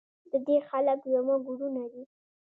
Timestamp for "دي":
1.91-2.03